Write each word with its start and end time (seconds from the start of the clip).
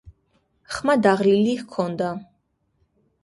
ხმა 0.77 0.95
დაღლილი 1.07 1.53
ჰქონდა. 1.61 2.09